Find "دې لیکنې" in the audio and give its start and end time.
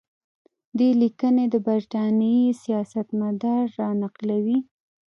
0.77-1.45